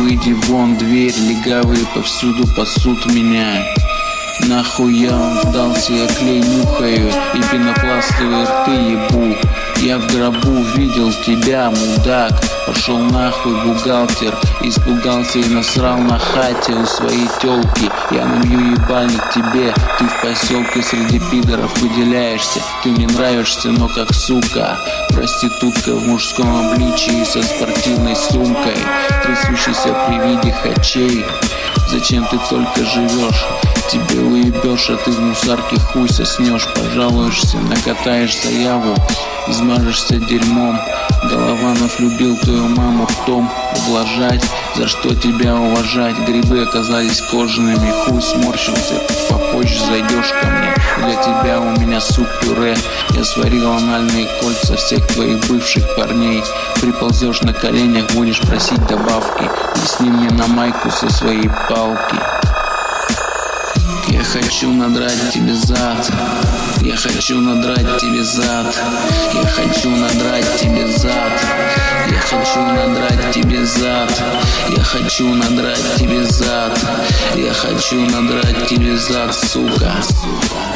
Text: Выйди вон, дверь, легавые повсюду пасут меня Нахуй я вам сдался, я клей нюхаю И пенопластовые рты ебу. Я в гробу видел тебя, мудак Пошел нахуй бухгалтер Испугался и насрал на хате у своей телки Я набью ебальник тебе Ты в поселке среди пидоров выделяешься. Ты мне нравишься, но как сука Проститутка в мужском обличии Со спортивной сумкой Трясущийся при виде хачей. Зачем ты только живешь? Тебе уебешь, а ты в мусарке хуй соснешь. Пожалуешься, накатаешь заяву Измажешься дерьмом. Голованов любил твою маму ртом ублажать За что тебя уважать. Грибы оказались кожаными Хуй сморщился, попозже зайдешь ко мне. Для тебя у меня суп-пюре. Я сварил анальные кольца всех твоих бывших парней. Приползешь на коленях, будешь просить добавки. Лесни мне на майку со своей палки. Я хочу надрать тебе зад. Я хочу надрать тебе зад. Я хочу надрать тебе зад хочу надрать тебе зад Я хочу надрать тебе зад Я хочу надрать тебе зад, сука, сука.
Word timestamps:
Выйди 0.00 0.32
вон, 0.32 0.78
дверь, 0.78 1.14
легавые 1.28 1.84
повсюду 1.94 2.46
пасут 2.56 3.04
меня 3.12 3.62
Нахуй 4.48 4.94
я 4.94 5.10
вам 5.10 5.42
сдался, 5.42 5.92
я 5.92 6.06
клей 6.06 6.40
нюхаю 6.40 7.10
И 7.34 7.42
пенопластовые 7.52 8.44
рты 8.44 8.70
ебу. 8.70 9.36
Я 9.82 9.98
в 9.98 10.06
гробу 10.12 10.62
видел 10.76 11.10
тебя, 11.24 11.70
мудак 11.70 12.32
Пошел 12.66 12.98
нахуй 12.98 13.54
бухгалтер 13.64 14.34
Испугался 14.62 15.38
и 15.38 15.48
насрал 15.48 15.98
на 15.98 16.18
хате 16.18 16.72
у 16.74 16.84
своей 16.84 17.28
телки 17.40 17.90
Я 18.10 18.26
набью 18.26 18.72
ебальник 18.72 19.22
тебе 19.34 19.72
Ты 19.98 20.04
в 20.04 20.20
поселке 20.22 20.82
среди 20.82 21.18
пидоров 21.30 21.76
выделяешься. 21.80 22.60
Ты 22.82 22.90
мне 22.90 23.06
нравишься, 23.06 23.68
но 23.68 23.88
как 23.88 24.12
сука 24.14 24.78
Проститутка 25.08 25.94
в 25.94 26.06
мужском 26.06 26.72
обличии 26.72 27.24
Со 27.24 27.42
спортивной 27.42 28.16
сумкой 28.16 28.76
Трясущийся 29.70 29.96
при 30.08 30.18
виде 30.18 30.52
хачей. 30.52 31.24
Зачем 31.90 32.26
ты 32.26 32.38
только 32.48 32.84
живешь? 32.84 33.44
Тебе 33.90 34.20
уебешь, 34.20 34.90
а 34.90 34.96
ты 34.96 35.12
в 35.12 35.20
мусарке 35.20 35.76
хуй 35.78 36.08
соснешь. 36.08 36.66
Пожалуешься, 36.74 37.56
накатаешь 37.58 38.36
заяву 38.42 38.94
Измажешься 39.48 40.16
дерьмом. 40.16 40.78
Голованов 41.30 42.00
любил 42.00 42.36
твою 42.38 42.68
маму 42.68 43.06
ртом 43.06 43.50
ублажать 43.76 44.42
За 44.76 44.88
что 44.88 45.14
тебя 45.14 45.54
уважать. 45.54 46.16
Грибы 46.26 46.62
оказались 46.62 47.20
кожаными 47.20 47.92
Хуй 48.04 48.22
сморщился, 48.22 48.94
попозже 49.30 49.78
зайдешь 49.86 50.32
ко 50.40 50.46
мне. 50.46 50.74
Для 50.98 51.22
тебя 51.22 51.60
у 51.60 51.80
меня 51.80 52.00
суп-пюре. 52.00 52.76
Я 53.10 53.24
сварил 53.24 53.72
анальные 53.72 54.26
кольца 54.40 54.76
всех 54.76 55.06
твоих 55.08 55.38
бывших 55.46 55.84
парней. 55.96 56.42
Приползешь 56.80 57.40
на 57.42 57.52
коленях, 57.52 58.10
будешь 58.12 58.40
просить 58.40 58.84
добавки. 58.86 59.44
Лесни 59.76 60.10
мне 60.10 60.30
на 60.30 60.46
майку 60.46 60.90
со 60.90 61.08
своей 61.10 61.48
палки. 61.68 62.16
Я 64.08 64.24
хочу 64.24 64.72
надрать 64.72 65.32
тебе 65.32 65.54
зад. 65.54 66.10
Я 66.82 66.96
хочу 66.96 67.40
надрать 67.40 67.98
тебе 67.98 68.24
зад. 68.24 68.66
Я 69.34 69.48
хочу 69.48 69.90
надрать 69.90 70.56
тебе 70.60 70.86
зад 70.88 71.09
хочу 72.52 72.66
надрать 72.66 73.30
тебе 73.32 73.64
зад 73.64 74.22
Я 74.76 74.82
хочу 74.82 75.34
надрать 75.34 75.94
тебе 75.98 76.24
зад 76.24 76.76
Я 77.36 77.52
хочу 77.52 78.00
надрать 78.06 78.66
тебе 78.66 78.96
зад, 78.96 79.32
сука, 79.34 79.92
сука. 80.02 80.69